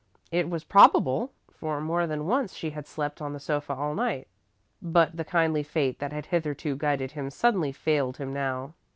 It 0.31 0.49
was 0.49 0.63
probable, 0.63 1.31
for 1.51 1.79
more 1.79 2.07
than 2.07 2.25
once 2.25 2.55
she 2.55 2.71
had 2.71 2.87
slept 2.87 3.21
on 3.21 3.33
the 3.33 3.39
sofa 3.39 3.75
all 3.75 3.93
night. 3.93 4.27
But 4.81 5.15
the 5.15 5.23
kindly 5.23 5.61
fate 5.61 5.99
that 5.99 6.11
had 6.11 6.25
hitherto 6.25 6.75
guided 6.75 7.11
him 7.11 7.29
suddenly 7.29 7.71
failed 7.71 8.17
him 8.17 8.33
now. 8.33 8.73